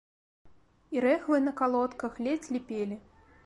[0.95, 3.03] І рэхвы на калодках ледзь ліпелі.